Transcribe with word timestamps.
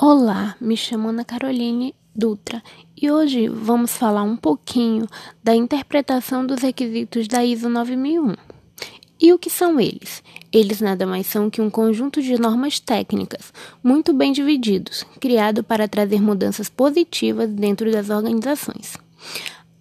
Olá, 0.00 0.54
me 0.60 0.76
chamo 0.76 1.08
Ana 1.08 1.24
Caroline 1.24 1.92
Dutra 2.14 2.62
e 2.96 3.10
hoje 3.10 3.48
vamos 3.48 3.96
falar 3.96 4.22
um 4.22 4.36
pouquinho 4.36 5.08
da 5.42 5.56
interpretação 5.56 6.46
dos 6.46 6.62
requisitos 6.62 7.26
da 7.26 7.44
ISO 7.44 7.68
9001. 7.68 8.36
E 9.20 9.32
o 9.32 9.38
que 9.40 9.50
são 9.50 9.80
eles? 9.80 10.22
Eles 10.52 10.80
nada 10.80 11.04
mais 11.04 11.26
são 11.26 11.50
que 11.50 11.60
um 11.60 11.68
conjunto 11.68 12.22
de 12.22 12.40
normas 12.40 12.78
técnicas, 12.78 13.52
muito 13.82 14.12
bem 14.12 14.30
divididos, 14.30 15.04
criado 15.18 15.64
para 15.64 15.88
trazer 15.88 16.22
mudanças 16.22 16.68
positivas 16.68 17.50
dentro 17.50 17.90
das 17.90 18.08
organizações. 18.08 18.96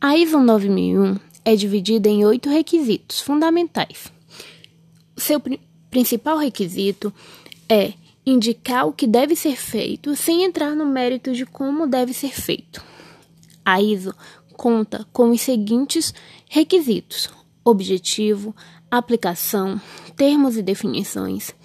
A 0.02 0.18
ISO 0.18 0.40
9001 0.40 1.16
é 1.46 1.56
dividida 1.56 2.10
em 2.10 2.26
oito 2.26 2.50
requisitos 2.50 3.22
fundamentais. 3.22 4.12
Seu 5.16 5.40
pr 5.40 5.60
principal 5.92 6.40
requisito 6.40 7.14
é 7.70 7.94
indicar 8.30 8.86
o 8.86 8.92
que 8.92 9.08
deve 9.08 9.38
ser 9.38 9.56
feito 9.56 10.14
sem 10.14 10.44
entrar 10.44 10.76
no 10.76 10.86
mérito 10.86 11.32
de 11.32 11.46
como 11.46 11.88
deve 11.88 12.14
ser 12.14 12.34
feito. 12.34 12.84
A 13.64 13.82
ISO 13.82 14.14
conta 14.54 15.08
com 15.14 15.30
os 15.30 15.40
seguintes 15.40 16.14
requisitos: 16.50 17.30
objetivo, 17.64 18.54
aplicação, 18.92 19.80
termos 20.18 20.58
e 20.58 20.62
definições. 20.62 21.56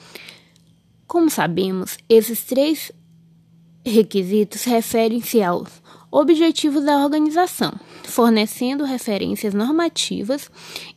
Como 1.06 1.28
sabemos, 1.28 1.98
esses 2.08 2.44
três 2.44 2.92
requisitos 3.84 4.62
referem-se 4.62 5.42
aos 5.42 5.82
objetivos 6.12 6.84
da 6.84 6.98
organização, 6.98 7.72
fornecendo 8.04 8.84
referências 8.84 9.52
normativas 9.52 10.48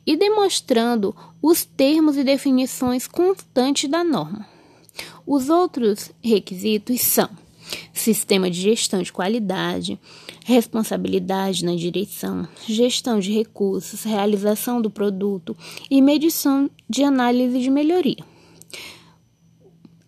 e 0.06 0.16
demonstrando 0.16 1.16
os 1.42 1.66
termos 1.66 2.18
e 2.18 2.24
definições 2.24 3.08
constantes 3.08 3.90
da 3.90 4.04
norma. 4.04 4.55
Os 5.26 5.50
outros 5.50 6.12
requisitos 6.22 7.02
são 7.02 7.30
sistema 7.94 8.50
de 8.50 8.62
gestão 8.62 9.02
de 9.02 9.12
qualidade, 9.12 10.00
responsabilidade 10.44 11.66
na 11.66 11.76
direção, 11.76 12.48
gestão 12.68 13.20
de 13.20 13.32
recursos, 13.32 14.04
realização 14.04 14.82
do 14.82 14.90
produto 14.90 15.58
e 15.90 16.02
medição 16.02 16.70
de 16.90 17.04
análise 17.04 17.60
de 17.60 17.70
melhoria. 17.70 18.24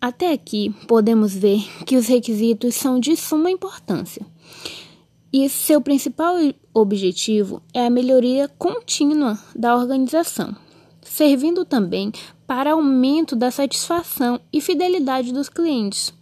Até 0.00 0.32
aqui, 0.32 0.72
podemos 0.86 1.34
ver 1.34 1.60
que 1.84 1.96
os 1.96 2.06
requisitos 2.06 2.76
são 2.76 3.00
de 3.00 3.16
suma 3.16 3.50
importância. 3.50 4.24
E 5.32 5.48
seu 5.48 5.80
principal 5.80 6.36
objetivo 6.72 7.60
é 7.74 7.84
a 7.84 7.90
melhoria 7.90 8.48
contínua 8.48 9.38
da 9.54 9.76
organização, 9.76 10.56
servindo 11.08 11.64
também 11.64 12.12
para 12.46 12.72
aumento 12.72 13.34
da 13.34 13.50
satisfação 13.50 14.40
e 14.52 14.60
fidelidade 14.60 15.32
dos 15.32 15.48
clientes. 15.48 16.12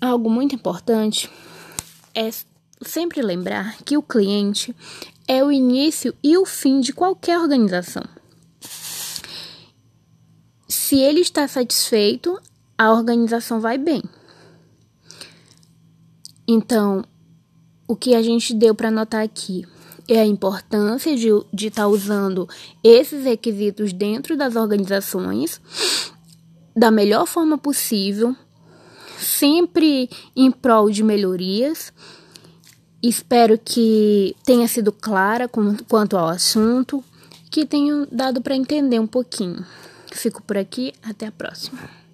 Algo 0.00 0.30
muito 0.30 0.54
importante 0.54 1.30
é 2.14 2.30
sempre 2.82 3.22
lembrar 3.22 3.76
que 3.82 3.96
o 3.96 4.02
cliente 4.02 4.74
é 5.26 5.44
o 5.44 5.52
início 5.52 6.14
e 6.22 6.36
o 6.36 6.46
fim 6.46 6.80
de 6.80 6.92
qualquer 6.92 7.38
organização. 7.38 8.04
Se 10.68 10.98
ele 10.98 11.20
está 11.20 11.46
satisfeito, 11.46 12.40
a 12.76 12.92
organização 12.92 13.60
vai 13.60 13.76
bem. 13.76 14.02
Então, 16.46 17.04
o 17.86 17.94
que 17.94 18.14
a 18.14 18.22
gente 18.22 18.54
deu 18.54 18.74
para 18.74 18.90
notar 18.90 19.22
aqui 19.22 19.66
é 20.08 20.18
a 20.20 20.26
importância 20.26 21.14
de 21.14 21.28
estar 21.28 21.46
de 21.52 21.70
tá 21.70 21.86
usando 21.86 22.48
esses 22.82 23.24
requisitos 23.24 23.92
dentro 23.92 24.36
das 24.36 24.56
organizações 24.56 25.60
da 26.74 26.90
melhor 26.90 27.26
forma 27.26 27.58
possível, 27.58 28.34
sempre 29.18 30.08
em 30.34 30.50
prol 30.50 30.90
de 30.90 31.02
melhorias. 31.02 31.92
Espero 33.02 33.58
que 33.58 34.34
tenha 34.44 34.66
sido 34.68 34.92
clara 34.92 35.48
quanto 35.48 36.16
ao 36.16 36.28
assunto, 36.28 37.04
que 37.50 37.66
tenha 37.66 38.06
dado 38.10 38.40
para 38.40 38.56
entender 38.56 39.00
um 39.00 39.06
pouquinho. 39.06 39.64
Fico 40.12 40.42
por 40.42 40.56
aqui, 40.56 40.92
até 41.02 41.26
a 41.26 41.32
próxima. 41.32 42.07